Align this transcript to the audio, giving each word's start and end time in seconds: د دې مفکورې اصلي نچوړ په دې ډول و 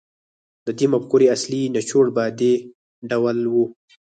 د 0.65 0.67
دې 0.77 0.85
مفکورې 0.93 1.27
اصلي 1.35 1.61
نچوړ 1.75 2.05
په 2.17 2.23
دې 2.39 2.53
ډول 3.09 3.37
و 3.47 3.53